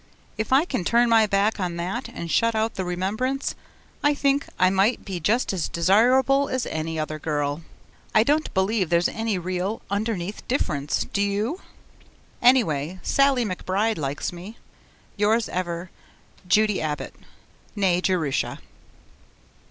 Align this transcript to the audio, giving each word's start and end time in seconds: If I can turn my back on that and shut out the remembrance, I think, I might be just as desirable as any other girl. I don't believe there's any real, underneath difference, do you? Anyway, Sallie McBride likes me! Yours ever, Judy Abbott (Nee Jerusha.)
If 0.35 0.51
I 0.51 0.65
can 0.65 0.83
turn 0.83 1.09
my 1.09 1.27
back 1.27 1.59
on 1.59 1.75
that 1.77 2.09
and 2.09 2.31
shut 2.31 2.55
out 2.55 2.73
the 2.73 2.83
remembrance, 2.83 3.53
I 4.01 4.15
think, 4.15 4.47
I 4.57 4.71
might 4.71 5.05
be 5.05 5.19
just 5.19 5.53
as 5.53 5.69
desirable 5.69 6.49
as 6.49 6.65
any 6.65 6.97
other 6.97 7.19
girl. 7.19 7.61
I 8.15 8.23
don't 8.23 8.51
believe 8.55 8.89
there's 8.89 9.07
any 9.09 9.37
real, 9.37 9.83
underneath 9.91 10.41
difference, 10.47 11.05
do 11.13 11.21
you? 11.21 11.61
Anyway, 12.41 12.99
Sallie 13.03 13.45
McBride 13.45 13.99
likes 13.99 14.33
me! 14.33 14.57
Yours 15.17 15.47
ever, 15.49 15.91
Judy 16.47 16.81
Abbott 16.81 17.13
(Nee 17.75 18.01
Jerusha.) 18.01 18.57